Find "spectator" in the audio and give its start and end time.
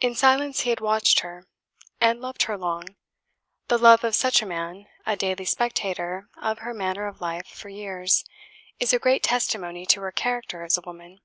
5.44-6.28